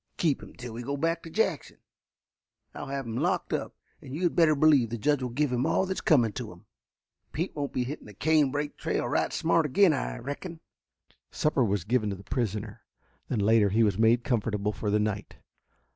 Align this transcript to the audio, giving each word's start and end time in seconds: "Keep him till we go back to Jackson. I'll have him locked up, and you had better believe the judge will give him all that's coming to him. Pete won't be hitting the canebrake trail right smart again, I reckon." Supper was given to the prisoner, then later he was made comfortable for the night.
"Keep 0.17 0.41
him 0.41 0.55
till 0.55 0.73
we 0.73 0.81
go 0.81 0.97
back 0.97 1.21
to 1.21 1.29
Jackson. 1.29 1.77
I'll 2.73 2.87
have 2.87 3.05
him 3.05 3.17
locked 3.17 3.53
up, 3.53 3.75
and 4.01 4.15
you 4.15 4.23
had 4.23 4.35
better 4.35 4.55
believe 4.55 4.89
the 4.89 4.97
judge 4.97 5.21
will 5.21 5.29
give 5.29 5.51
him 5.51 5.63
all 5.63 5.85
that's 5.85 6.01
coming 6.01 6.31
to 6.31 6.51
him. 6.51 6.65
Pete 7.33 7.55
won't 7.55 7.71
be 7.71 7.83
hitting 7.83 8.07
the 8.07 8.15
canebrake 8.15 8.77
trail 8.77 9.07
right 9.07 9.31
smart 9.31 9.67
again, 9.67 9.93
I 9.93 10.17
reckon." 10.17 10.59
Supper 11.29 11.63
was 11.63 11.83
given 11.83 12.09
to 12.09 12.15
the 12.15 12.23
prisoner, 12.23 12.81
then 13.29 13.41
later 13.41 13.69
he 13.69 13.83
was 13.83 13.99
made 13.99 14.23
comfortable 14.23 14.71
for 14.71 14.89
the 14.89 14.99
night. 14.99 15.35